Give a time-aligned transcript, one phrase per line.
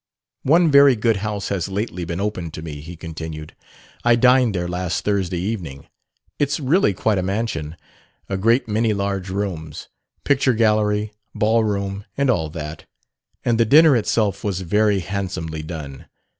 [0.41, 3.55] "One very good house has lately been opened to me," he continued.
[4.03, 5.85] "I dined there last Thursday evening.
[6.39, 7.75] It's really quite a mansion
[8.27, 9.89] a great many large rooms:
[10.23, 12.87] picture gallery, ballroom, and all that;
[13.45, 16.07] and the dinner itself was very handsomely done.